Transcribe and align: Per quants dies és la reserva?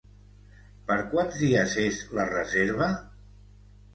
Per 0.85 0.95
quants 1.11 1.35
dies 1.41 1.75
és 1.83 2.01
la 2.19 2.25
reserva? 2.31 2.87